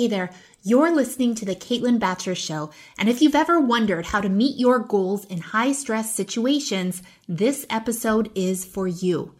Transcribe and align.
Hey 0.00 0.06
there, 0.06 0.30
you're 0.62 0.90
listening 0.90 1.34
to 1.34 1.44
the 1.44 1.54
Caitlin 1.54 1.98
Bacher 1.98 2.34
Show, 2.34 2.70
and 2.96 3.06
if 3.06 3.20
you've 3.20 3.34
ever 3.34 3.60
wondered 3.60 4.06
how 4.06 4.22
to 4.22 4.30
meet 4.30 4.58
your 4.58 4.78
goals 4.78 5.26
in 5.26 5.42
high 5.42 5.72
stress 5.72 6.14
situations, 6.14 7.02
this 7.28 7.66
episode 7.68 8.30
is 8.34 8.64
for 8.64 8.88
you. 8.88 9.34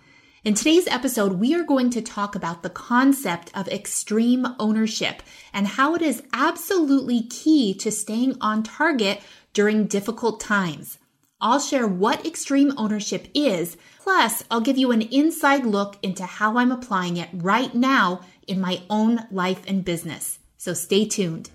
In 0.44 0.52
today's 0.52 0.86
episode, 0.88 1.40
we 1.40 1.54
are 1.54 1.62
going 1.62 1.88
to 1.88 2.02
talk 2.02 2.34
about 2.34 2.62
the 2.62 2.68
concept 2.68 3.50
of 3.54 3.68
extreme 3.68 4.46
ownership 4.58 5.22
and 5.54 5.66
how 5.66 5.94
it 5.94 6.02
is 6.02 6.22
absolutely 6.34 7.22
key 7.22 7.72
to 7.76 7.90
staying 7.90 8.36
on 8.42 8.62
target 8.62 9.22
during 9.54 9.86
difficult 9.86 10.40
times. 10.40 10.98
I'll 11.40 11.58
share 11.58 11.86
what 11.88 12.26
extreme 12.26 12.74
ownership 12.76 13.28
is, 13.32 13.78
plus, 13.98 14.44
I'll 14.50 14.60
give 14.60 14.76
you 14.76 14.92
an 14.92 15.00
inside 15.00 15.64
look 15.64 15.96
into 16.02 16.26
how 16.26 16.58
I'm 16.58 16.70
applying 16.70 17.16
it 17.16 17.30
right 17.32 17.74
now 17.74 18.20
in 18.46 18.60
my 18.60 18.82
own 18.90 19.26
life 19.30 19.62
and 19.66 19.82
business. 19.82 20.38
So 20.60 20.74
stay 20.74 21.06
tuned. 21.06 21.48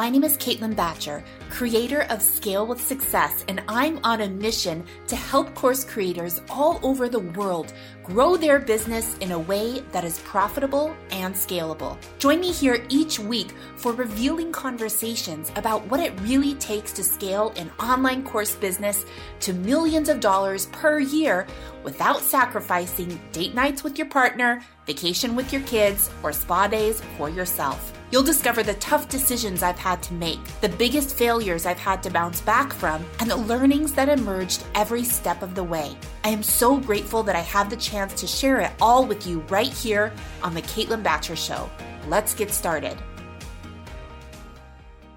My 0.00 0.08
name 0.08 0.24
is 0.24 0.38
Caitlin 0.38 0.74
Bacher, 0.74 1.22
creator 1.50 2.06
of 2.08 2.22
Scale 2.22 2.66
with 2.66 2.80
Success, 2.80 3.44
and 3.48 3.62
I'm 3.68 4.00
on 4.02 4.22
a 4.22 4.28
mission 4.30 4.82
to 5.08 5.14
help 5.14 5.54
course 5.54 5.84
creators 5.84 6.40
all 6.48 6.80
over 6.82 7.06
the 7.06 7.18
world 7.18 7.74
grow 8.02 8.38
their 8.38 8.58
business 8.58 9.14
in 9.18 9.32
a 9.32 9.38
way 9.38 9.80
that 9.92 10.02
is 10.02 10.18
profitable 10.20 10.96
and 11.10 11.34
scalable. 11.34 11.98
Join 12.18 12.40
me 12.40 12.50
here 12.50 12.82
each 12.88 13.18
week 13.18 13.52
for 13.76 13.92
revealing 13.92 14.52
conversations 14.52 15.52
about 15.56 15.86
what 15.88 16.00
it 16.00 16.18
really 16.22 16.54
takes 16.54 16.92
to 16.92 17.04
scale 17.04 17.52
an 17.56 17.70
online 17.78 18.24
course 18.24 18.56
business 18.56 19.04
to 19.40 19.52
millions 19.52 20.08
of 20.08 20.18
dollars 20.18 20.64
per 20.72 20.98
year 20.98 21.46
without 21.84 22.22
sacrificing 22.22 23.20
date 23.32 23.54
nights 23.54 23.84
with 23.84 23.98
your 23.98 24.08
partner, 24.08 24.62
vacation 24.86 25.36
with 25.36 25.52
your 25.52 25.62
kids, 25.64 26.08
or 26.22 26.32
spa 26.32 26.66
days 26.66 27.02
for 27.18 27.28
yourself. 27.28 27.99
You'll 28.10 28.24
discover 28.24 28.64
the 28.64 28.74
tough 28.74 29.08
decisions 29.08 29.62
I've 29.62 29.78
had 29.78 30.02
to 30.04 30.14
make, 30.14 30.42
the 30.60 30.68
biggest 30.68 31.16
failures 31.16 31.64
I've 31.64 31.78
had 31.78 32.02
to 32.02 32.10
bounce 32.10 32.40
back 32.40 32.72
from, 32.72 33.04
and 33.20 33.30
the 33.30 33.36
learnings 33.36 33.92
that 33.92 34.08
emerged 34.08 34.64
every 34.74 35.04
step 35.04 35.42
of 35.42 35.54
the 35.54 35.62
way. 35.62 35.96
I 36.24 36.30
am 36.30 36.42
so 36.42 36.76
grateful 36.76 37.22
that 37.22 37.36
I 37.36 37.40
have 37.40 37.70
the 37.70 37.76
chance 37.76 38.12
to 38.14 38.26
share 38.26 38.60
it 38.60 38.72
all 38.80 39.06
with 39.06 39.28
you 39.28 39.40
right 39.48 39.72
here 39.72 40.12
on 40.42 40.54
The 40.54 40.62
Caitlin 40.62 41.04
Bacher 41.04 41.36
Show. 41.36 41.70
Let's 42.08 42.34
get 42.34 42.50
started. 42.50 42.98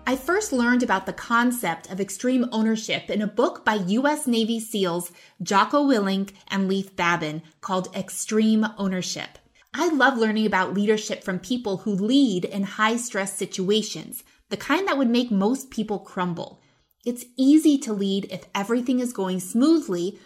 I 0.06 0.16
first 0.16 0.54
learned 0.54 0.84
about 0.84 1.08
the 1.08 1.14
concept 1.14 1.90
of 1.90 2.00
extreme 2.00 2.46
ownership 2.52 3.10
in 3.10 3.24
a 3.24 3.28
book 3.28 3.66
by 3.66 3.76
U.S. 3.76 4.28
Navy 4.28 4.60
SEALs 4.60 5.12
Jocko 5.42 5.84
Willink 5.84 6.34
and 6.50 6.68
Leif 6.68 6.96
Babin 6.96 7.42
called 7.62 7.96
Extreme 7.96 8.68
Ownership. 8.78 9.40
I 9.74 9.90
love 9.90 10.18
learning 10.18 10.46
about 10.46 10.74
leadership 10.74 11.24
from 11.24 11.40
people 11.40 11.78
who 11.78 11.96
lead 11.96 12.46
in 12.46 12.64
high 12.64 12.98
stress 12.98 13.36
situations, 13.36 14.24
the 14.50 14.58
kind 14.58 14.88
that 14.88 14.98
would 14.98 15.10
make 15.10 15.32
most 15.32 15.72
people 15.72 15.98
crumble. 15.98 16.62
It's 17.04 17.26
easy 17.38 17.78
to 17.80 17.92
lead 17.92 18.26
if 18.32 18.46
everything 18.54 19.00
is 19.00 19.14
going 19.14 19.40
smoothly, 19.40 20.20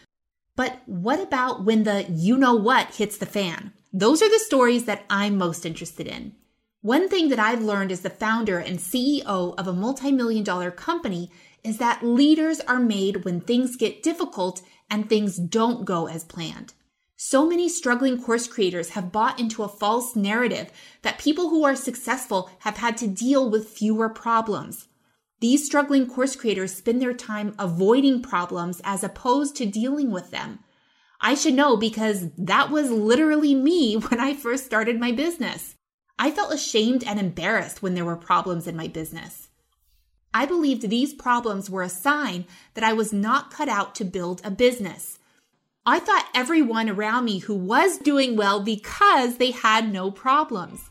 but 0.57 0.81
what 0.85 1.21
about 1.21 1.63
when 1.63 1.83
the 1.83 2.05
you 2.09 2.37
know 2.37 2.55
what 2.55 2.95
hits 2.95 3.17
the 3.17 3.25
fan? 3.25 3.71
Those 3.93 4.21
are 4.21 4.29
the 4.29 4.39
stories 4.39 4.85
that 4.85 5.05
I'm 5.09 5.37
most 5.37 5.65
interested 5.65 6.07
in. 6.07 6.35
One 6.81 7.07
thing 7.09 7.29
that 7.29 7.39
I've 7.39 7.61
learned 7.61 7.91
as 7.91 8.01
the 8.01 8.09
founder 8.09 8.59
and 8.59 8.79
CEO 8.79 9.55
of 9.57 9.67
a 9.67 9.73
multi 9.73 10.11
million 10.11 10.43
dollar 10.43 10.71
company 10.71 11.31
is 11.63 11.77
that 11.77 12.03
leaders 12.03 12.59
are 12.61 12.79
made 12.79 13.23
when 13.23 13.41
things 13.41 13.75
get 13.75 14.03
difficult 14.03 14.61
and 14.89 15.07
things 15.09 15.37
don't 15.37 15.85
go 15.85 16.07
as 16.07 16.23
planned. 16.23 16.73
So 17.19 17.47
many 17.47 17.67
struggling 17.67 18.21
course 18.21 18.47
creators 18.47 18.89
have 18.89 19.11
bought 19.11 19.39
into 19.39 19.63
a 19.63 19.67
false 19.67 20.15
narrative 20.15 20.71
that 21.01 21.17
people 21.17 21.49
who 21.49 21.65
are 21.65 21.75
successful 21.75 22.51
have 22.59 22.77
had 22.77 22.95
to 22.97 23.07
deal 23.07 23.49
with 23.49 23.69
fewer 23.69 24.07
problems. 24.07 24.87
These 25.39 25.65
struggling 25.65 26.05
course 26.05 26.35
creators 26.35 26.75
spend 26.75 27.01
their 27.01 27.15
time 27.15 27.55
avoiding 27.57 28.21
problems 28.21 28.81
as 28.83 29.03
opposed 29.03 29.55
to 29.55 29.65
dealing 29.65 30.11
with 30.11 30.29
them. 30.29 30.59
I 31.19 31.33
should 31.33 31.55
know 31.55 31.75
because 31.75 32.29
that 32.37 32.69
was 32.69 32.91
literally 32.91 33.55
me 33.55 33.95
when 33.97 34.19
I 34.19 34.35
first 34.35 34.67
started 34.67 34.99
my 34.99 35.11
business. 35.11 35.73
I 36.19 36.29
felt 36.29 36.53
ashamed 36.53 37.03
and 37.03 37.19
embarrassed 37.19 37.81
when 37.81 37.95
there 37.95 38.05
were 38.05 38.15
problems 38.15 38.67
in 38.67 38.75
my 38.75 38.87
business. 38.87 39.49
I 40.35 40.45
believed 40.45 40.83
these 40.83 41.15
problems 41.15 41.67
were 41.67 41.81
a 41.81 41.89
sign 41.89 42.45
that 42.75 42.83
I 42.83 42.93
was 42.93 43.11
not 43.11 43.49
cut 43.49 43.69
out 43.69 43.95
to 43.95 44.05
build 44.05 44.39
a 44.43 44.51
business. 44.51 45.17
I 45.89 45.99
thought 45.99 46.27
everyone 46.35 46.89
around 46.89 47.23
me 47.23 47.39
who 47.39 47.55
was 47.55 47.97
doing 47.97 48.35
well 48.35 48.59
because 48.59 49.37
they 49.37 49.51
had 49.51 49.89
no 49.89 50.11
problems. 50.11 50.89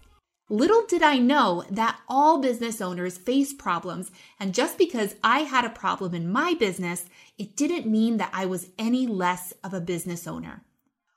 Little 0.49 0.87
did 0.87 1.03
I 1.03 1.19
know 1.19 1.65
that 1.71 2.01
all 2.09 2.41
business 2.41 2.81
owners 2.81 3.19
face 3.19 3.53
problems, 3.53 4.11
and 4.41 4.55
just 4.55 4.79
because 4.79 5.15
I 5.23 5.41
had 5.41 5.67
a 5.67 5.69
problem 5.69 6.15
in 6.15 6.33
my 6.33 6.55
business, 6.55 7.05
it 7.37 7.57
didn't 7.57 7.87
mean 7.87 8.17
that 8.17 8.31
I 8.33 8.47
was 8.47 8.71
any 8.79 9.07
less 9.07 9.53
of 9.63 9.75
a 9.75 9.83
business 9.83 10.27
owner. 10.27 10.65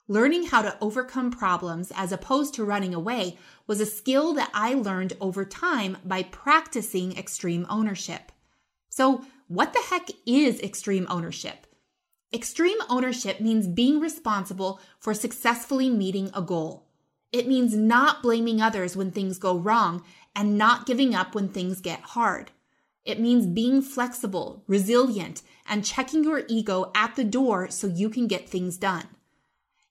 Learning 0.08 0.44
how 0.44 0.60
to 0.60 0.76
overcome 0.82 1.30
problems 1.30 1.90
as 1.96 2.12
opposed 2.12 2.52
to 2.56 2.64
running 2.64 2.92
away 2.92 3.38
was 3.66 3.80
a 3.80 3.86
skill 3.86 4.34
that 4.34 4.50
I 4.52 4.74
learned 4.74 5.14
over 5.22 5.46
time 5.46 5.96
by 6.04 6.24
practicing 6.24 7.16
extreme 7.16 7.64
ownership. 7.70 8.30
So, 8.90 9.24
what 9.48 9.72
the 9.72 9.82
heck 9.88 10.10
is 10.26 10.60
extreme 10.60 11.06
ownership? 11.08 11.66
Extreme 12.32 12.78
ownership 12.88 13.40
means 13.40 13.66
being 13.66 13.98
responsible 13.98 14.80
for 15.00 15.14
successfully 15.14 15.90
meeting 15.90 16.30
a 16.32 16.40
goal. 16.40 16.86
It 17.32 17.48
means 17.48 17.74
not 17.74 18.22
blaming 18.22 18.62
others 18.62 18.96
when 18.96 19.10
things 19.10 19.38
go 19.38 19.56
wrong 19.56 20.04
and 20.36 20.56
not 20.56 20.86
giving 20.86 21.12
up 21.12 21.34
when 21.34 21.48
things 21.48 21.80
get 21.80 22.00
hard. 22.00 22.52
It 23.04 23.18
means 23.18 23.46
being 23.46 23.82
flexible, 23.82 24.62
resilient, 24.68 25.42
and 25.68 25.84
checking 25.84 26.22
your 26.22 26.44
ego 26.48 26.92
at 26.94 27.16
the 27.16 27.24
door 27.24 27.68
so 27.68 27.88
you 27.88 28.08
can 28.08 28.28
get 28.28 28.48
things 28.48 28.76
done. 28.76 29.08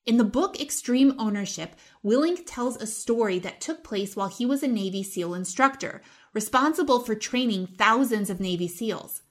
In 0.05 0.15
the 0.15 0.23
book 0.23 0.59
Extreme 0.61 1.15
Ownership, 1.19 1.75
Willink 2.05 2.43
tells 2.45 2.77
a 2.77 2.87
story 2.87 3.37
that 3.39 3.59
took 3.59 3.83
place 3.83 4.15
while 4.15 4.29
he 4.29 4.45
was 4.45 4.63
a 4.63 4.67
Navy 4.67 5.03
SEAL 5.03 5.33
instructor, 5.33 6.01
responsible 6.33 7.01
for 7.01 7.15
training 7.15 7.67
thousands 7.67 8.29
of 8.29 8.39
Navy 8.39 8.67
SEALs. 8.67 9.23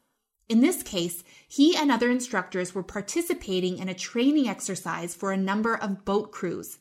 In 0.49 0.61
this 0.61 0.83
case, 0.83 1.23
he 1.47 1.77
and 1.77 1.93
other 1.93 2.11
instructors 2.11 2.75
were 2.75 2.83
participating 2.83 3.79
in 3.79 3.89
a 3.89 3.95
training 3.95 4.49
exercise 4.49 5.15
for 5.15 5.31
a 5.31 5.37
number 5.37 5.75
of 5.75 6.05
boat 6.05 6.33
crews. 6.33 6.79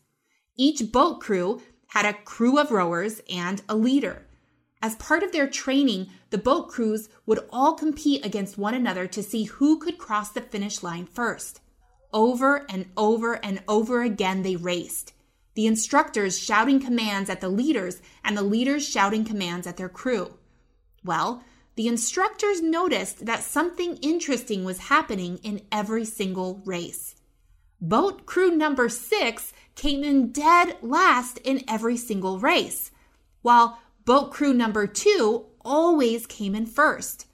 Each 0.56 0.92
boat 0.92 1.20
crew 1.20 1.62
had 1.88 2.06
a 2.06 2.14
crew 2.14 2.58
of 2.58 2.72
rowers 2.72 3.22
and 3.30 3.62
a 3.68 3.76
leader. 3.76 4.26
As 4.82 4.96
part 4.96 5.24
of 5.24 5.32
their 5.32 5.48
training, 5.48 6.08
the 6.30 6.38
boat 6.38 6.70
crews 6.70 7.10
would 7.26 7.40
all 7.52 7.74
compete 7.74 8.26
against 8.26 8.58
one 8.58 8.74
another 8.74 9.08
to 9.08 9.24
see 9.24 9.46
who 9.46 9.80
could 9.80 9.98
cross 9.98 10.32
the 10.32 10.42
finish 10.42 10.84
line 10.84 11.06
first. 11.06 11.62
Over 12.14 12.66
and 12.70 12.86
over 12.96 13.34
and 13.34 13.62
over 13.68 14.02
again, 14.02 14.44
they 14.44 14.56
raced. 14.56 15.14
The 15.56 15.68
instructors 15.68 16.40
shouting 16.40 16.80
commands 16.80 17.30
at 17.30 17.42
the 17.42 17.50
leaders 17.50 18.02
and 18.24 18.38
the 18.38 18.44
leaders 18.44 18.88
shouting 18.88 19.26
commands 19.26 19.66
at 19.66 19.78
their 19.78 19.90
crew. 19.90 20.36
Well, 21.04 21.44
the 21.78 21.88
instructors 21.88 22.60
noticed 22.60 23.28
that 23.28 23.44
something 23.44 23.98
interesting 23.98 24.66
was 24.66 24.80
happening 24.80 25.38
in 25.44 25.62
every 25.72 26.06
single 26.06 26.60
race. 26.66 27.14
Boat 27.80 28.26
crew 28.26 28.50
number 28.50 28.90
six 28.90 29.54
came 29.76 30.04
in 30.04 30.32
dead 30.32 30.76
last 30.82 31.38
in 31.38 31.64
every 31.68 31.96
single 31.96 32.40
race, 32.40 32.90
while 33.44 33.80
boat 34.06 34.32
crew 34.32 34.56
number 34.56 34.88
two 34.88 35.46
always 35.64 36.26
came 36.26 36.56
in 36.56 36.66
first. 36.66 37.28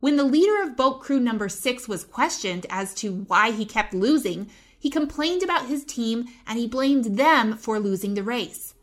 When 0.00 0.16
the 0.16 0.24
leader 0.24 0.62
of 0.62 0.76
boat 0.76 1.00
crew 1.00 1.18
number 1.18 1.48
six 1.48 1.88
was 1.88 2.04
questioned 2.04 2.66
as 2.68 2.92
to 2.96 3.24
why 3.28 3.50
he 3.50 3.64
kept 3.64 3.94
losing, 3.94 4.50
he 4.78 4.90
complained 4.90 5.42
about 5.42 5.66
his 5.66 5.86
team 5.86 6.26
and 6.46 6.58
he 6.58 6.66
blamed 6.66 7.16
them 7.16 7.56
for 7.56 7.80
losing 7.80 8.12
the 8.12 8.22
race. 8.22 8.74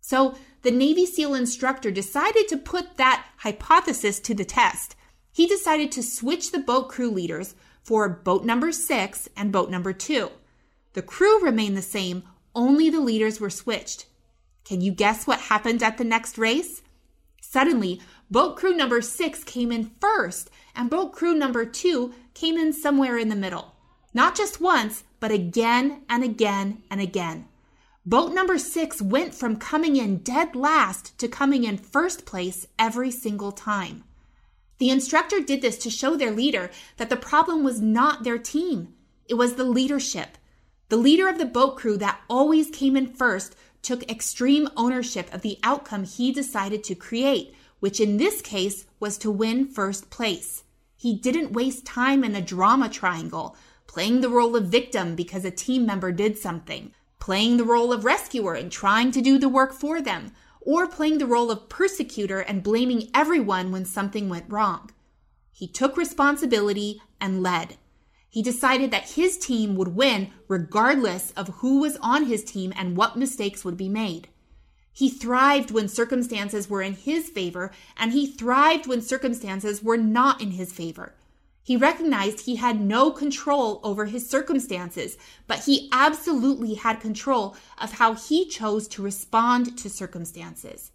So 0.00 0.36
the 0.62 0.70
Navy 0.70 1.06
SEAL 1.06 1.34
instructor 1.34 1.90
decided 1.90 2.48
to 2.48 2.56
put 2.56 2.96
that 2.96 3.26
hypothesis 3.38 4.18
to 4.20 4.34
the 4.34 4.44
test. 4.44 4.96
He 5.32 5.46
decided 5.46 5.92
to 5.92 6.02
switch 6.02 6.50
the 6.50 6.58
boat 6.58 6.88
crew 6.88 7.10
leaders 7.10 7.54
for 7.82 8.08
boat 8.08 8.44
number 8.44 8.72
six 8.72 9.28
and 9.36 9.52
boat 9.52 9.70
number 9.70 9.92
two. 9.92 10.30
The 10.94 11.02
crew 11.02 11.40
remained 11.42 11.76
the 11.76 11.82
same, 11.82 12.24
only 12.54 12.90
the 12.90 13.00
leaders 13.00 13.40
were 13.40 13.50
switched. 13.50 14.06
Can 14.64 14.80
you 14.80 14.92
guess 14.92 15.26
what 15.26 15.40
happened 15.42 15.82
at 15.82 15.96
the 15.96 16.04
next 16.04 16.38
race? 16.38 16.82
Suddenly, 17.40 18.00
boat 18.30 18.56
crew 18.56 18.74
number 18.74 19.00
six 19.00 19.44
came 19.44 19.72
in 19.72 19.92
first, 20.00 20.50
and 20.74 20.90
boat 20.90 21.12
crew 21.12 21.34
number 21.34 21.64
two 21.64 22.12
came 22.34 22.58
in 22.58 22.72
somewhere 22.72 23.16
in 23.16 23.28
the 23.28 23.36
middle. 23.36 23.74
Not 24.12 24.36
just 24.36 24.60
once, 24.60 25.04
but 25.20 25.30
again 25.30 26.02
and 26.08 26.24
again 26.24 26.82
and 26.90 27.00
again. 27.00 27.46
Boat 28.08 28.32
number 28.32 28.56
six 28.56 29.02
went 29.02 29.34
from 29.34 29.56
coming 29.56 29.96
in 29.96 30.16
dead 30.20 30.56
last 30.56 31.18
to 31.18 31.28
coming 31.28 31.64
in 31.64 31.76
first 31.76 32.24
place 32.24 32.66
every 32.78 33.10
single 33.10 33.52
time. 33.52 34.02
The 34.78 34.88
instructor 34.88 35.42
did 35.42 35.60
this 35.60 35.76
to 35.80 35.90
show 35.90 36.16
their 36.16 36.30
leader 36.30 36.70
that 36.96 37.10
the 37.10 37.18
problem 37.18 37.64
was 37.64 37.82
not 37.82 38.24
their 38.24 38.38
team, 38.38 38.94
it 39.28 39.34
was 39.34 39.56
the 39.56 39.64
leadership. 39.64 40.38
The 40.88 40.96
leader 40.96 41.28
of 41.28 41.36
the 41.36 41.44
boat 41.44 41.76
crew 41.76 41.98
that 41.98 42.22
always 42.30 42.70
came 42.70 42.96
in 42.96 43.08
first 43.08 43.54
took 43.82 44.10
extreme 44.10 44.70
ownership 44.74 45.28
of 45.34 45.42
the 45.42 45.58
outcome 45.62 46.04
he 46.04 46.32
decided 46.32 46.82
to 46.84 46.94
create, 46.94 47.54
which 47.80 48.00
in 48.00 48.16
this 48.16 48.40
case 48.40 48.86
was 48.98 49.18
to 49.18 49.30
win 49.30 49.68
first 49.68 50.08
place. 50.08 50.64
He 50.96 51.14
didn't 51.14 51.52
waste 51.52 51.84
time 51.84 52.24
in 52.24 52.34
a 52.34 52.40
drama 52.40 52.88
triangle, 52.88 53.54
playing 53.86 54.22
the 54.22 54.30
role 54.30 54.56
of 54.56 54.68
victim 54.68 55.14
because 55.14 55.44
a 55.44 55.50
team 55.50 55.84
member 55.84 56.10
did 56.10 56.38
something, 56.38 56.94
playing 57.18 57.56
the 57.56 57.64
role 57.64 57.92
of 57.92 58.04
rescuer 58.04 58.54
and 58.54 58.70
trying 58.70 59.10
to 59.12 59.20
do 59.20 59.38
the 59.38 59.48
work 59.48 59.72
for 59.72 60.00
them, 60.00 60.32
or 60.60 60.86
playing 60.86 61.18
the 61.18 61.26
role 61.26 61.50
of 61.50 61.68
persecutor 61.68 62.40
and 62.40 62.62
blaming 62.62 63.10
everyone 63.14 63.72
when 63.72 63.84
something 63.84 64.28
went 64.28 64.50
wrong. 64.50 64.90
He 65.52 65.66
took 65.66 65.96
responsibility 65.96 67.00
and 67.20 67.42
led. 67.42 67.76
He 68.28 68.42
decided 68.42 68.90
that 68.90 69.10
his 69.10 69.38
team 69.38 69.74
would 69.74 69.96
win 69.96 70.30
regardless 70.46 71.32
of 71.32 71.48
who 71.56 71.80
was 71.80 71.96
on 72.02 72.26
his 72.26 72.44
team 72.44 72.72
and 72.76 72.96
what 72.96 73.16
mistakes 73.16 73.64
would 73.64 73.76
be 73.76 73.88
made. 73.88 74.28
He 74.92 75.08
thrived 75.08 75.70
when 75.70 75.88
circumstances 75.88 76.68
were 76.68 76.82
in 76.82 76.94
his 76.94 77.28
favor, 77.28 77.70
and 77.96 78.12
he 78.12 78.26
thrived 78.26 78.86
when 78.86 79.00
circumstances 79.00 79.82
were 79.82 79.96
not 79.96 80.40
in 80.42 80.52
his 80.52 80.72
favor. 80.72 81.14
He 81.68 81.76
recognized 81.76 82.40
he 82.40 82.56
had 82.56 82.80
no 82.80 83.10
control 83.10 83.82
over 83.84 84.06
his 84.06 84.26
circumstances, 84.26 85.18
but 85.46 85.64
he 85.66 85.90
absolutely 85.92 86.72
had 86.72 86.98
control 86.98 87.56
of 87.76 87.92
how 87.92 88.14
he 88.14 88.48
chose 88.48 88.88
to 88.88 89.02
respond 89.02 89.76
to 89.76 89.90
circumstances. 89.90 90.92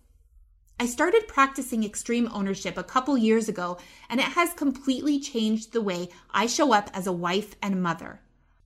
I 0.79 0.87
started 0.87 1.27
practicing 1.27 1.83
extreme 1.83 2.27
ownership 2.33 2.75
a 2.75 2.83
couple 2.83 3.15
years 3.19 3.47
ago, 3.47 3.77
and 4.09 4.19
it 4.19 4.33
has 4.33 4.53
completely 4.53 5.19
changed 5.19 5.73
the 5.73 5.81
way 5.81 6.09
I 6.31 6.47
show 6.47 6.73
up 6.73 6.89
as 6.91 7.05
a 7.05 7.11
wife 7.11 7.53
and 7.61 7.83
mother. 7.83 8.21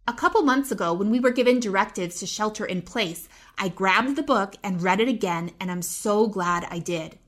A 0.08 0.14
couple 0.14 0.44
months 0.44 0.72
ago, 0.72 0.94
when 0.94 1.10
we 1.10 1.20
were 1.20 1.32
given 1.32 1.60
directives 1.60 2.22
to 2.22 2.26
shelter 2.26 2.66
in 2.66 2.84
place, 2.84 3.28
I 3.58 3.68
grabbed 3.68 4.16
the 4.16 4.24
book 4.24 4.56
and 4.64 4.82
read 4.82 5.02
it 5.02 5.10
again, 5.10 5.52
and 5.60 5.70
I'm 5.70 5.82
so 5.82 6.28
glad 6.28 6.70
I 6.72 6.80
did. 6.80 7.20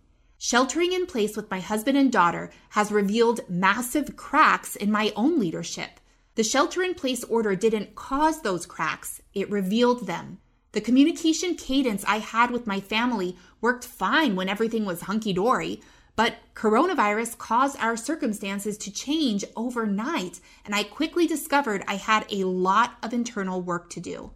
Sheltering 0.42 0.94
in 0.94 1.06
place 1.06 1.36
with 1.36 1.52
my 1.52 1.60
husband 1.60 1.98
and 1.98 2.10
daughter 2.10 2.50
has 2.70 2.94
revealed 2.94 3.42
massive 3.50 4.16
cracks 4.16 4.78
in 4.78 4.90
my 4.90 5.12
own 5.18 5.38
leadership. 5.38 6.00
The 6.36 6.46
shelter 6.46 6.82
in 6.82 6.94
place 6.94 7.26
order 7.26 7.58
didn't 7.58 7.96
cause 7.96 8.42
those 8.42 8.66
cracks, 8.66 9.22
it 9.34 9.52
revealed 9.52 10.08
them. 10.08 10.38
The 10.72 10.80
communication 10.80 11.56
cadence 11.56 12.06
I 12.08 12.20
had 12.20 12.52
with 12.52 12.66
my 12.66 12.80
family 12.80 13.36
worked 13.60 13.84
fine 13.84 14.38
when 14.38 14.48
everything 14.48 14.86
was 14.86 15.02
hunky 15.02 15.34
dory, 15.34 15.82
but 16.16 16.38
coronavirus 16.56 17.38
caused 17.38 17.78
our 17.78 17.98
circumstances 17.98 18.78
to 18.78 18.94
change 18.94 19.44
overnight, 19.58 20.40
and 20.64 20.74
I 20.74 20.84
quickly 20.84 21.28
discovered 21.28 21.84
I 21.86 21.96
had 21.96 22.26
a 22.32 22.46
lot 22.46 22.94
of 23.04 23.12
internal 23.12 23.62
work 23.62 23.90
to 23.90 24.00
do. 24.00 24.32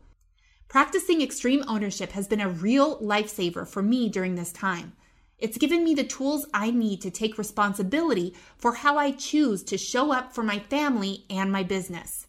Practicing 0.68 1.22
extreme 1.22 1.64
ownership 1.66 2.12
has 2.12 2.28
been 2.28 2.42
a 2.42 2.50
real 2.50 3.00
lifesaver 3.00 3.66
for 3.66 3.82
me 3.82 4.10
during 4.10 4.36
this 4.36 4.52
time. 4.52 4.98
It's 5.44 5.58
given 5.58 5.84
me 5.84 5.94
the 5.94 6.06
tools 6.06 6.46
I 6.54 6.72
need 6.72 7.02
to 7.02 7.12
take 7.12 7.38
responsibility 7.38 8.34
for 8.56 8.76
how 8.76 8.98
I 8.98 9.12
choose 9.12 9.62
to 9.64 9.78
show 9.78 10.14
up 10.14 10.34
for 10.34 10.42
my 10.42 10.58
family 10.58 11.26
and 11.30 11.52
my 11.52 11.64
business. 11.64 12.28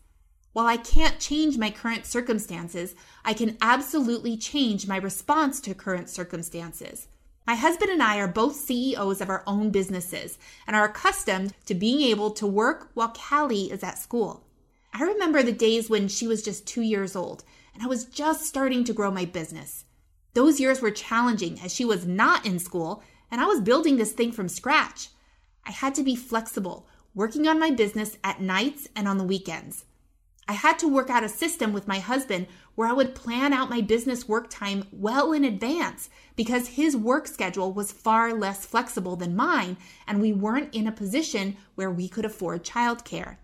While 0.53 0.67
I 0.67 0.79
can't 0.79 1.21
change 1.21 1.57
my 1.57 1.71
current 1.71 2.07
circumstances, 2.07 2.97
I 3.25 3.33
can 3.33 3.57
absolutely 3.63 4.37
change 4.37 4.89
my 4.89 4.97
response 4.97 5.61
to 5.61 5.75
current 5.75 6.11
circumstances. 6.11 7.07
My 7.47 7.55
husband 7.55 7.93
and 7.93 8.03
I 8.03 8.19
are 8.19 8.27
both 8.27 8.57
CEOs 8.57 9.21
of 9.21 9.31
our 9.31 9.45
own 9.47 9.71
businesses 9.71 10.37
and 10.67 10.75
are 10.75 10.87
accustomed 10.87 11.55
to 11.67 11.75
being 11.77 12.01
able 12.01 12.33
to 12.33 12.49
work 12.49 12.91
while 12.95 13.15
Callie 13.15 13.71
is 13.71 13.85
at 13.85 13.97
school. 13.97 14.45
I 14.93 15.05
remember 15.05 15.45
the 15.45 15.53
days 15.53 15.89
when 15.89 16.09
she 16.09 16.27
was 16.27 16.43
just 16.43 16.67
two 16.67 16.83
years 16.83 17.15
old 17.15 17.45
and 17.75 17.85
I 17.85 17.87
was 17.87 18.07
just 18.07 18.45
starting 18.45 18.83
to 18.83 18.93
grow 18.93 19.13
my 19.13 19.25
business. 19.25 19.84
Those 20.35 20.61
years 20.61 20.81
were 20.81 20.91
challenging 20.91 21.61
as 21.61 21.73
she 21.73 21.85
was 21.85 22.07
not 22.07 22.45
in 22.45 22.59
school 22.59 23.03
and 23.31 23.41
I 23.41 23.47
was 23.47 23.61
building 23.61 23.97
this 23.97 24.13
thing 24.13 24.33
from 24.33 24.49
scratch. 24.49 25.09
I 25.65 25.71
had 25.73 25.95
to 25.97 26.03
be 26.03 26.15
flexible, 26.15 26.87
working 27.15 27.49
on 27.49 27.59
my 27.59 27.71
business 27.71 28.19
at 28.23 28.41
nights 28.41 28.89
and 28.95 29.09
on 29.09 29.19
the 29.19 29.25
weekends. 29.25 29.85
I 30.47 30.53
had 30.53 30.79
to 30.81 30.89
work 30.89 31.09
out 31.09 31.25
a 31.25 31.29
system 31.29 31.73
with 31.73 31.89
my 31.89 32.01
husband 32.01 32.49
where 32.75 32.87
I 32.87 32.93
would 32.93 33.15
plan 33.15 33.53
out 33.53 33.71
my 33.71 33.81
business 33.81 34.29
work 34.29 34.51
time 34.51 34.85
well 34.93 35.33
in 35.33 35.45
advance 35.45 36.11
because 36.37 36.69
his 36.69 36.97
work 36.97 37.27
schedule 37.27 37.73
was 37.73 37.93
far 37.93 38.35
less 38.35 38.67
flexible 38.67 39.17
than 39.17 39.35
mine, 39.35 39.79
and 40.07 40.21
we 40.21 40.33
weren't 40.33 40.75
in 40.75 40.87
a 40.87 40.93
position 40.93 41.57
where 41.77 41.91
we 41.91 42.09
could 42.09 42.25
afford 42.25 42.63
childcare. 42.63 43.39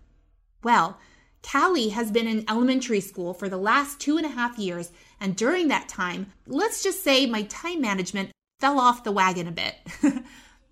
Well, 0.63 0.99
Callie 1.41 1.89
has 1.89 2.11
been 2.11 2.27
in 2.27 2.45
elementary 2.47 3.01
school 3.01 3.33
for 3.33 3.49
the 3.49 3.57
last 3.57 3.99
two 3.99 4.17
and 4.17 4.25
a 4.25 4.29
half 4.29 4.59
years, 4.59 4.91
and 5.21 5.35
during 5.35 5.67
that 5.67 5.87
time, 5.87 6.33
let's 6.47 6.83
just 6.83 7.03
say 7.03 7.27
my 7.27 7.43
time 7.43 7.79
management 7.79 8.31
fell 8.59 8.79
off 8.79 9.03
the 9.03 9.11
wagon 9.11 9.47
a 9.47 9.51
bit. 9.51 9.75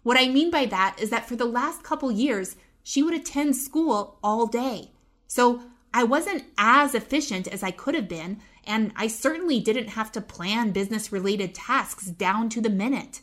what 0.03 0.17
I 0.17 0.27
mean 0.27 0.49
by 0.49 0.65
that 0.65 0.97
is 0.99 1.11
that 1.11 1.27
for 1.27 1.35
the 1.35 1.45
last 1.45 1.83
couple 1.83 2.11
years, 2.11 2.55
she 2.83 3.03
would 3.03 3.13
attend 3.13 3.55
school 3.55 4.17
all 4.23 4.47
day. 4.47 4.91
So 5.27 5.61
I 5.93 6.03
wasn't 6.03 6.45
as 6.57 6.95
efficient 6.95 7.47
as 7.47 7.61
I 7.61 7.71
could 7.71 7.93
have 7.93 8.07
been, 8.07 8.39
and 8.65 8.91
I 8.95 9.07
certainly 9.07 9.59
didn't 9.59 9.89
have 9.89 10.11
to 10.13 10.21
plan 10.21 10.71
business 10.71 11.11
related 11.11 11.53
tasks 11.53 12.07
down 12.07 12.49
to 12.49 12.61
the 12.61 12.69
minute. 12.69 13.21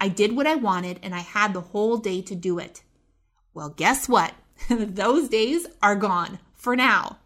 I 0.00 0.08
did 0.08 0.34
what 0.34 0.46
I 0.46 0.54
wanted 0.54 1.00
and 1.02 1.14
I 1.14 1.20
had 1.20 1.52
the 1.52 1.60
whole 1.60 1.98
day 1.98 2.22
to 2.22 2.34
do 2.34 2.58
it. 2.58 2.82
Well, 3.54 3.70
guess 3.70 4.08
what? 4.08 4.34
Those 4.70 5.28
days 5.28 5.66
are 5.82 5.96
gone 5.96 6.38
for 6.54 6.74
now. 6.76 7.18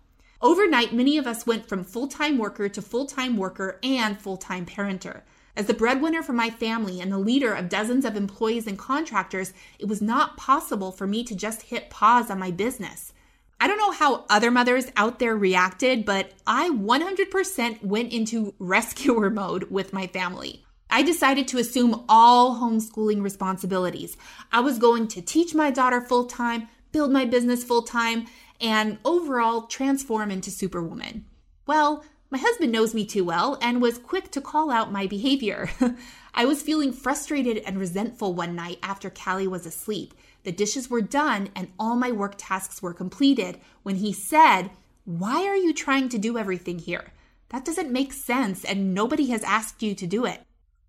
Overnight, 0.44 0.92
many 0.92 1.16
of 1.16 1.26
us 1.26 1.46
went 1.46 1.66
from 1.66 1.84
full 1.84 2.06
time 2.06 2.36
worker 2.36 2.68
to 2.68 2.82
full 2.82 3.06
time 3.06 3.38
worker 3.38 3.80
and 3.82 4.20
full 4.20 4.36
time 4.36 4.66
parenter. 4.66 5.22
As 5.56 5.64
the 5.64 5.72
breadwinner 5.72 6.22
for 6.22 6.34
my 6.34 6.50
family 6.50 7.00
and 7.00 7.10
the 7.10 7.16
leader 7.16 7.54
of 7.54 7.70
dozens 7.70 8.04
of 8.04 8.14
employees 8.14 8.66
and 8.66 8.78
contractors, 8.78 9.54
it 9.78 9.88
was 9.88 10.02
not 10.02 10.36
possible 10.36 10.92
for 10.92 11.06
me 11.06 11.24
to 11.24 11.34
just 11.34 11.62
hit 11.62 11.88
pause 11.88 12.30
on 12.30 12.38
my 12.38 12.50
business. 12.50 13.14
I 13.58 13.66
don't 13.66 13.78
know 13.78 13.92
how 13.92 14.26
other 14.28 14.50
mothers 14.50 14.92
out 14.96 15.18
there 15.18 15.34
reacted, 15.34 16.04
but 16.04 16.32
I 16.46 16.68
100% 16.68 17.82
went 17.82 18.12
into 18.12 18.54
rescuer 18.58 19.30
mode 19.30 19.70
with 19.70 19.94
my 19.94 20.08
family. 20.08 20.66
I 20.90 21.02
decided 21.02 21.48
to 21.48 21.58
assume 21.58 22.04
all 22.06 22.56
homeschooling 22.56 23.22
responsibilities. 23.22 24.18
I 24.52 24.60
was 24.60 24.78
going 24.78 25.08
to 25.08 25.22
teach 25.22 25.54
my 25.54 25.70
daughter 25.70 26.02
full 26.02 26.26
time, 26.26 26.68
build 26.92 27.10
my 27.10 27.24
business 27.24 27.64
full 27.64 27.82
time, 27.82 28.26
and 28.64 28.98
overall 29.04 29.68
transform 29.68 30.32
into 30.32 30.50
Superwoman. 30.50 31.26
Well, 31.66 32.04
my 32.30 32.38
husband 32.38 32.72
knows 32.72 32.94
me 32.94 33.06
too 33.06 33.24
well 33.24 33.58
and 33.62 33.80
was 33.80 33.98
quick 33.98 34.32
to 34.32 34.40
call 34.40 34.72
out 34.72 34.90
my 34.90 35.06
behavior. 35.06 35.70
I 36.34 36.46
was 36.46 36.62
feeling 36.62 36.92
frustrated 36.92 37.58
and 37.58 37.78
resentful 37.78 38.34
one 38.34 38.56
night 38.56 38.78
after 38.82 39.08
Callie 39.08 39.46
was 39.46 39.66
asleep 39.66 40.14
the 40.44 40.52
dishes 40.52 40.90
were 40.90 41.00
done, 41.00 41.48
and 41.56 41.72
all 41.78 41.96
my 41.96 42.12
work 42.12 42.34
tasks 42.36 42.82
were 42.82 42.92
completed 42.92 43.58
when 43.82 43.96
he 43.96 44.12
said, 44.12 44.70
Why 45.06 45.46
are 45.46 45.56
you 45.56 45.72
trying 45.72 46.10
to 46.10 46.18
do 46.18 46.38
everything 46.38 46.78
here? 46.78 47.12
That 47.48 47.64
doesn't 47.64 47.90
make 47.90 48.12
sense, 48.12 48.62
and 48.62 48.94
nobody 48.94 49.30
has 49.30 49.42
asked 49.42 49.82
you 49.82 49.94
to 49.94 50.06
do 50.06 50.26
it. 50.26 50.42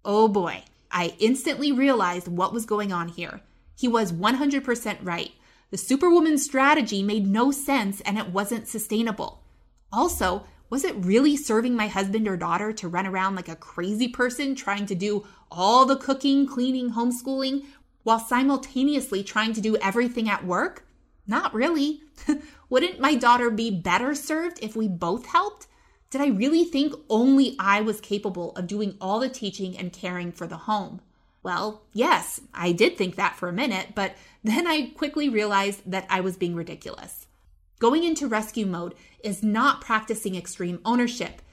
Oh 0.03 0.27
boy, 0.27 0.63
I 0.91 1.15
instantly 1.19 1.71
realized 1.71 2.27
what 2.27 2.53
was 2.53 2.65
going 2.65 2.91
on 2.91 3.07
here. 3.07 3.41
He 3.77 3.87
was 3.87 4.11
100% 4.11 4.97
right. 5.01 5.31
The 5.71 5.77
Superwoman 5.77 6.37
strategy 6.37 7.01
made 7.01 7.27
no 7.27 7.51
sense 7.51 8.01
and 8.01 8.17
it 8.17 8.29
wasn't 8.29 8.67
sustainable. 8.67 9.41
Also, 9.91 10.45
was 10.69 10.83
it 10.83 10.95
really 10.97 11.37
serving 11.37 11.75
my 11.75 11.87
husband 11.87 12.27
or 12.27 12.37
daughter 12.37 12.73
to 12.73 12.87
run 12.87 13.07
around 13.07 13.35
like 13.35 13.49
a 13.49 13.55
crazy 13.55 14.07
person 14.07 14.55
trying 14.55 14.85
to 14.87 14.95
do 14.95 15.25
all 15.51 15.85
the 15.85 15.97
cooking, 15.97 16.47
cleaning, 16.47 16.91
homeschooling 16.91 17.65
while 18.03 18.19
simultaneously 18.19 19.23
trying 19.23 19.53
to 19.53 19.61
do 19.61 19.77
everything 19.77 20.29
at 20.29 20.45
work? 20.45 20.85
Not 21.27 21.53
really. 21.53 22.01
Wouldn't 22.69 22.99
my 22.99 23.15
daughter 23.15 23.49
be 23.49 23.71
better 23.71 24.13
served 24.13 24.59
if 24.61 24.75
we 24.75 24.87
both 24.87 25.25
helped? 25.25 25.67
Did 26.09 26.21
I 26.21 26.27
really 26.27 26.63
think 26.63 26.93
only 27.09 27.55
I 27.59 27.81
was 27.81 27.99
capable 27.99 28.55
of 28.55 28.67
doing 28.67 28.95
all 29.01 29.19
the 29.19 29.29
teaching 29.29 29.77
and 29.77 29.91
caring 29.91 30.31
for 30.31 30.47
the 30.47 30.57
home? 30.57 31.01
Well, 31.45 31.83
yes, 31.93 32.41
I 32.55 32.71
did 32.71 32.97
think 32.97 33.17
that 33.17 33.35
for 33.35 33.47
a 33.47 33.53
minute, 33.53 33.89
but 33.93 34.15
then 34.43 34.65
I 34.65 34.87
quickly 34.97 35.29
realized 35.29 35.83
that 35.85 36.07
I 36.09 36.21
was 36.21 36.37
being 36.37 36.55
ridiculous. 36.55 37.27
Going 37.77 38.03
into 38.03 38.27
rescue 38.27 38.65
mode 38.65 38.95
is 39.23 39.43
not 39.43 39.79
practicing 39.79 40.35
extreme 40.35 40.79
ownership. 40.83 41.43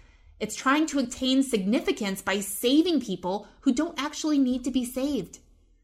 It's 0.40 0.56
trying 0.56 0.86
to 0.86 0.98
attain 0.98 1.42
significance 1.42 2.22
by 2.22 2.40
saving 2.40 3.02
people 3.02 3.46
who 3.60 3.74
don't 3.74 4.02
actually 4.02 4.38
need 4.38 4.64
to 4.64 4.70
be 4.70 4.82
saved. 4.86 5.40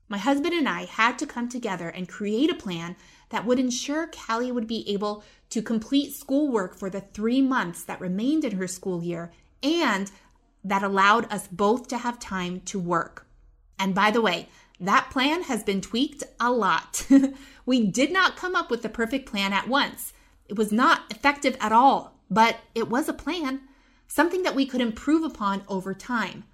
My 0.08 0.16
husband 0.16 0.54
and 0.54 0.66
I 0.66 0.86
had 0.86 1.18
to 1.18 1.26
come 1.26 1.50
together 1.50 1.90
and 1.90 2.08
create 2.08 2.50
a 2.50 2.54
plan 2.54 2.96
that 3.28 3.44
would 3.44 3.58
ensure 3.58 4.08
Callie 4.08 4.50
would 4.50 4.66
be 4.66 4.88
able 4.90 5.22
to 5.50 5.60
complete 5.60 6.14
schoolwork 6.14 6.78
for 6.78 6.88
the 6.88 7.02
three 7.02 7.42
months 7.42 7.84
that 7.84 8.00
remained 8.00 8.46
in 8.46 8.56
her 8.56 8.68
school 8.68 9.02
year 9.02 9.32
and 9.62 10.10
that 10.64 10.82
allowed 10.82 11.30
us 11.30 11.46
both 11.48 11.88
to 11.88 11.98
have 11.98 12.18
time 12.18 12.60
to 12.60 12.78
work. 12.78 13.27
And 13.78 13.94
by 13.94 14.10
the 14.10 14.22
way, 14.22 14.48
that 14.80 15.10
plan 15.10 15.44
has 15.44 15.62
been 15.62 15.80
tweaked 15.80 16.22
a 16.38 16.50
lot. 16.52 17.06
we 17.66 17.86
did 17.86 18.12
not 18.12 18.36
come 18.36 18.54
up 18.54 18.70
with 18.70 18.82
the 18.82 18.88
perfect 18.88 19.28
plan 19.28 19.52
at 19.52 19.68
once. 19.68 20.12
It 20.48 20.56
was 20.56 20.72
not 20.72 21.02
effective 21.10 21.56
at 21.60 21.72
all, 21.72 22.18
but 22.30 22.56
it 22.74 22.88
was 22.88 23.08
a 23.08 23.12
plan. 23.12 23.60
something 24.10 24.42
that 24.42 24.54
we 24.54 24.64
could 24.64 24.80
improve 24.80 25.22
upon 25.22 25.62
over 25.68 25.92
time. 25.92 26.44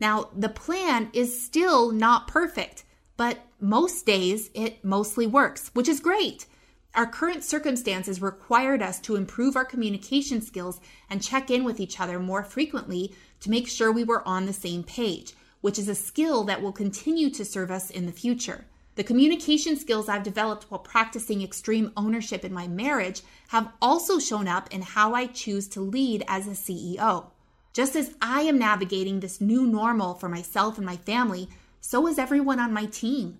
Now, 0.00 0.30
the 0.34 0.48
plan 0.48 1.10
is 1.12 1.44
still 1.44 1.92
not 1.92 2.26
perfect, 2.26 2.84
but 3.16 3.44
most 3.60 4.06
days 4.06 4.50
it 4.54 4.82
mostly 4.84 5.26
works, 5.26 5.70
which 5.74 5.88
is 5.88 6.00
great. 6.00 6.46
Our 6.94 7.06
current 7.06 7.44
circumstances 7.44 8.22
required 8.22 8.80
us 8.80 9.00
to 9.00 9.16
improve 9.16 9.56
our 9.56 9.64
communication 9.64 10.40
skills 10.40 10.80
and 11.10 11.22
check 11.22 11.50
in 11.50 11.64
with 11.64 11.80
each 11.80 12.00
other 12.00 12.18
more 12.18 12.44
frequently 12.44 13.12
to 13.40 13.50
make 13.50 13.68
sure 13.68 13.90
we 13.90 14.04
were 14.04 14.26
on 14.26 14.46
the 14.46 14.52
same 14.52 14.82
page, 14.84 15.34
which 15.64 15.78
is 15.78 15.88
a 15.88 15.94
skill 15.94 16.44
that 16.44 16.60
will 16.60 16.72
continue 16.72 17.30
to 17.30 17.42
serve 17.42 17.70
us 17.70 17.88
in 17.88 18.04
the 18.04 18.12
future. 18.12 18.66
The 18.96 19.02
communication 19.02 19.78
skills 19.78 20.10
I've 20.10 20.22
developed 20.22 20.70
while 20.70 20.80
practicing 20.80 21.40
extreme 21.40 21.90
ownership 21.96 22.44
in 22.44 22.52
my 22.52 22.68
marriage 22.68 23.22
have 23.48 23.72
also 23.80 24.18
shown 24.18 24.46
up 24.46 24.70
in 24.74 24.82
how 24.82 25.14
I 25.14 25.24
choose 25.24 25.66
to 25.68 25.80
lead 25.80 26.22
as 26.28 26.46
a 26.46 26.50
CEO. 26.50 27.30
Just 27.72 27.96
as 27.96 28.14
I 28.20 28.42
am 28.42 28.58
navigating 28.58 29.20
this 29.20 29.40
new 29.40 29.66
normal 29.66 30.12
for 30.12 30.28
myself 30.28 30.76
and 30.76 30.84
my 30.84 30.98
family, 30.98 31.48
so 31.80 32.06
is 32.08 32.18
everyone 32.18 32.60
on 32.60 32.74
my 32.74 32.84
team. 32.84 33.38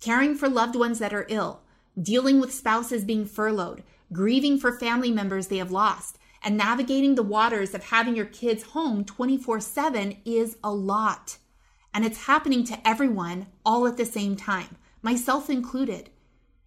Caring 0.00 0.34
for 0.34 0.48
loved 0.48 0.74
ones 0.74 0.98
that 0.98 1.14
are 1.14 1.26
ill, 1.28 1.60
dealing 2.02 2.40
with 2.40 2.52
spouses 2.52 3.04
being 3.04 3.26
furloughed, 3.26 3.84
grieving 4.12 4.58
for 4.58 4.76
family 4.76 5.12
members 5.12 5.46
they 5.46 5.58
have 5.58 5.70
lost, 5.70 6.18
and 6.42 6.56
navigating 6.56 7.14
the 7.14 7.22
waters 7.22 7.74
of 7.76 7.84
having 7.84 8.16
your 8.16 8.26
kids 8.26 8.64
home 8.64 9.04
24 9.04 9.60
7 9.60 10.16
is 10.24 10.56
a 10.64 10.72
lot. 10.72 11.36
And 11.92 12.04
it's 12.04 12.26
happening 12.26 12.64
to 12.64 12.88
everyone 12.88 13.46
all 13.64 13.86
at 13.86 13.96
the 13.96 14.04
same 14.04 14.36
time, 14.36 14.76
myself 15.02 15.50
included. 15.50 16.10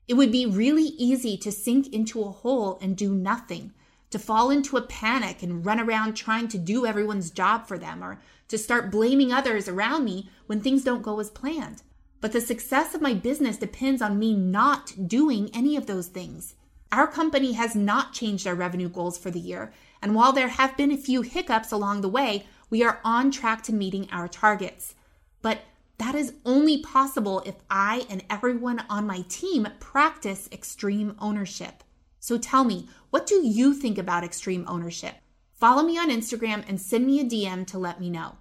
It 0.08 0.16
would 0.16 0.32
be 0.32 0.46
really 0.46 0.88
easy 0.98 1.38
to 1.38 1.52
sink 1.52 1.94
into 1.94 2.22
a 2.24 2.32
hole 2.32 2.78
and 2.82 2.98
do 2.98 3.14
nothing, 3.16 3.74
to 4.10 4.20
fall 4.20 4.50
into 4.50 4.76
a 4.76 4.82
panic 4.82 5.42
and 5.42 5.66
run 5.66 5.80
around 5.80 6.14
trying 6.14 6.50
to 6.50 6.58
do 6.58 6.86
everyone's 6.86 7.32
job 7.32 7.68
for 7.68 7.78
them, 7.78 8.04
or 8.04 8.20
to 8.50 8.58
start 8.58 8.92
blaming 8.92 9.32
others 9.32 9.68
around 9.68 10.04
me 10.04 10.30
when 10.46 10.60
things 10.60 10.84
don't 10.84 11.02
go 11.02 11.20
as 11.20 11.30
planned. 11.30 11.84
But 12.20 12.34
the 12.34 12.42
success 12.42 12.94
of 12.94 13.02
my 13.02 13.14
business 13.14 13.58
depends 13.58 14.02
on 14.02 14.20
me 14.20 14.36
not 14.36 14.94
doing 15.08 15.50
any 15.54 15.78
of 15.78 15.88
those 15.88 16.08
things. 16.08 16.56
Our 16.92 17.08
company 17.08 17.54
has 17.54 17.76
not 17.76 18.14
changed 18.14 18.46
our 18.46 18.56
revenue 18.56 18.90
goals 18.90 19.18
for 19.18 19.32
the 19.32 19.40
year, 19.40 19.74
and 20.02 20.14
while 20.14 20.34
there 20.34 20.50
have 20.50 20.78
been 20.78 20.92
a 20.92 20.98
few 20.98 21.22
hiccups 21.22 21.72
along 21.72 22.02
the 22.02 22.10
way, 22.10 22.46
we 22.70 22.84
are 22.84 23.00
on 23.04 23.32
track 23.32 23.64
to 23.64 23.74
meeting 23.74 24.08
our 24.12 24.28
targets. 24.28 24.96
But 25.44 25.60
that 26.00 26.16
is 26.16 26.34
only 26.44 26.82
possible 26.82 27.44
if 27.46 27.56
I 27.70 28.08
and 28.10 28.24
everyone 28.28 28.84
on 28.90 29.06
my 29.06 29.24
team 29.30 29.68
practice 29.80 30.50
extreme 30.52 31.16
ownership. 31.20 31.84
So 32.20 32.40
tell 32.40 32.64
me, 32.64 32.90
what 33.12 33.28
do 33.28 33.46
you 33.46 33.76
think 33.76 34.00
about 34.00 34.24
extreme 34.24 34.66
ownership? 34.68 35.14
Follow 35.54 35.84
me 35.84 36.00
on 36.00 36.10
Instagram 36.10 36.68
and 36.68 36.82
send 36.82 37.06
me 37.06 37.20
a 37.20 37.24
DM 37.24 37.68
to 37.68 37.78
let 37.78 38.00
me 38.00 38.10
know. 38.10 38.38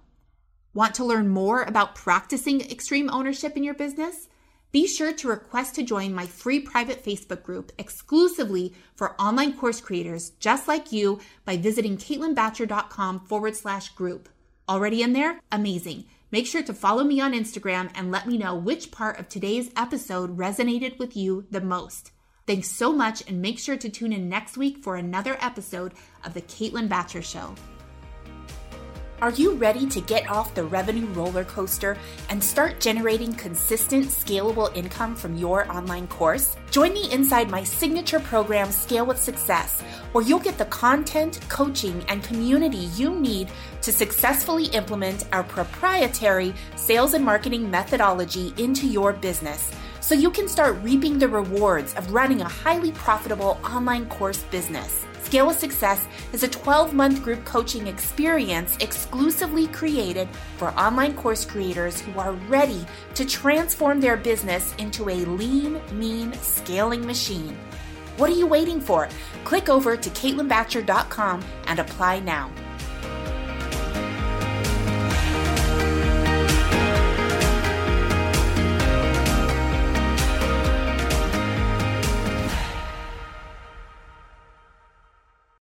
Want 0.73 0.95
to 0.95 1.05
learn 1.05 1.29
more 1.29 1.61
about 1.61 1.93
practicing 1.93 2.61
extreme 2.61 3.09
ownership 3.11 3.55
in 3.55 3.63
your 3.63 3.75
business? 3.75 4.27
Be 4.71 4.87
sure 4.87 5.13
to 5.13 5.27
request 5.27 5.75
to 5.75 5.83
join 5.83 6.15
my 6.15 6.25
free 6.25 6.59
private 6.59 7.05
Facebook 7.05 7.43
group 7.43 7.71
exclusively 7.77 8.73
for 8.95 9.21
online 9.21 9.55
course 9.55 9.79
creators 9.79 10.31
just 10.39 10.67
like 10.67 10.91
you 10.91 11.19
by 11.45 11.57
visiting 11.57 11.95
caitlinbacher.com 11.95 13.19
forward 13.27 13.55
slash 13.55 13.89
group. 13.89 14.29
Already 14.67 15.03
in 15.03 15.13
there? 15.13 15.39
Amazing. 15.51 16.05
Make 16.33 16.47
sure 16.47 16.63
to 16.63 16.73
follow 16.73 17.03
me 17.03 17.21
on 17.21 17.33
Instagram 17.33 17.91
and 17.93 18.09
let 18.09 18.27
me 18.27 18.39
know 18.39 18.55
which 18.55 18.89
part 18.89 19.19
of 19.19 19.29
today's 19.29 19.69
episode 19.77 20.35
resonated 20.35 20.97
with 20.97 21.15
you 21.15 21.45
the 21.51 21.61
most. 21.61 22.11
Thanks 22.47 22.71
so 22.71 22.91
much 22.91 23.21
and 23.27 23.39
make 23.39 23.59
sure 23.59 23.77
to 23.77 23.87
tune 23.87 24.11
in 24.11 24.29
next 24.29 24.57
week 24.57 24.79
for 24.79 24.95
another 24.95 25.37
episode 25.41 25.93
of 26.25 26.33
The 26.33 26.41
Caitlin 26.41 26.89
Bacher 26.89 27.23
Show. 27.23 27.53
Are 29.23 29.31
you 29.31 29.53
ready 29.53 29.85
to 29.85 30.01
get 30.01 30.29
off 30.29 30.53
the 30.53 30.65
revenue 30.65 31.05
roller 31.13 31.45
coaster 31.45 31.97
and 32.27 32.43
start 32.43 32.81
generating 32.81 33.31
consistent, 33.31 34.07
scalable 34.07 34.75
income 34.75 35.15
from 35.15 35.37
your 35.37 35.65
online 35.71 36.07
course? 36.07 36.57
Join 36.71 36.91
me 36.93 37.09
inside 37.09 37.49
my 37.49 37.63
signature 37.63 38.19
program, 38.19 38.69
Scale 38.69 39.05
with 39.05 39.17
Success, 39.17 39.79
where 40.11 40.25
you'll 40.25 40.39
get 40.39 40.57
the 40.57 40.65
content, 40.65 41.39
coaching, 41.47 42.03
and 42.09 42.21
community 42.21 42.89
you 42.97 43.15
need 43.15 43.47
to 43.83 43.93
successfully 43.93 44.65
implement 44.73 45.23
our 45.31 45.43
proprietary 45.43 46.53
sales 46.75 47.13
and 47.13 47.23
marketing 47.23 47.71
methodology 47.71 48.53
into 48.57 48.87
your 48.87 49.13
business 49.13 49.71
so 50.01 50.15
you 50.15 50.31
can 50.31 50.49
start 50.49 50.75
reaping 50.81 51.17
the 51.17 51.29
rewards 51.29 51.93
of 51.93 52.11
running 52.11 52.41
a 52.41 52.49
highly 52.49 52.91
profitable 52.91 53.57
online 53.63 54.05
course 54.07 54.43
business. 54.51 55.05
Scale 55.33 55.47
with 55.47 55.59
Success 55.59 56.07
is 56.31 56.43
a 56.43 56.47
12 56.47 56.93
month 56.93 57.23
group 57.23 57.43
coaching 57.43 57.87
experience 57.87 58.77
exclusively 58.81 59.65
created 59.65 60.29
for 60.57 60.67
online 60.79 61.15
course 61.15 61.43
creators 61.43 61.99
who 61.99 62.19
are 62.19 62.33
ready 62.33 62.85
to 63.15 63.25
transform 63.25 63.99
their 63.99 64.15
business 64.15 64.75
into 64.77 65.09
a 65.09 65.25
lean, 65.25 65.81
mean 65.91 66.33
scaling 66.33 67.03
machine. 67.03 67.57
What 68.17 68.29
are 68.29 68.35
you 68.35 68.45
waiting 68.45 68.79
for? 68.79 69.09
Click 69.43 69.69
over 69.69 69.97
to 69.97 70.09
CaitlinBacher.com 70.11 71.43
and 71.65 71.79
apply 71.79 72.19
now. 72.19 72.51